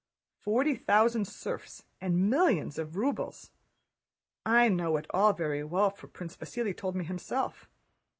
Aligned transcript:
Forty 0.39 0.73
thousand 0.73 1.27
serfs 1.27 1.83
and 2.01 2.27
millions 2.27 2.79
of 2.79 2.95
rubles! 2.97 3.51
I 4.43 4.67
know 4.67 4.97
it 4.97 5.05
all 5.11 5.31
very 5.33 5.63
well 5.63 5.91
for 5.91 6.07
Prince 6.07 6.35
Vasíli 6.35 6.75
told 6.75 6.95
me 6.95 7.05
himself. 7.05 7.69